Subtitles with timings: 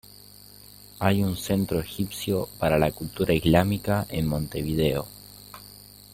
[0.97, 5.07] Hay un Centro Egipcio para la Cultura Islámica en Montevideo.